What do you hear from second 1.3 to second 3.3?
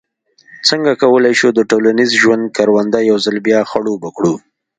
شو د ټولنیز ژوند کرونده یو